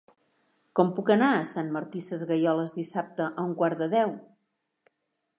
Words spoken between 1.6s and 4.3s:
Martí Sesgueioles dissabte a un quart de deu?